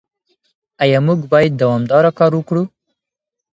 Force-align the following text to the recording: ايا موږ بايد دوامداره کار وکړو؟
ايا 0.83 0.99
موږ 1.07 1.19
بايد 1.31 1.53
دوامداره 1.61 2.11
کار 2.19 2.31
وکړو؟ 2.35 2.63